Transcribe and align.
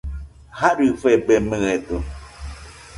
Jarɨfebemɨedɨo 0.59 1.97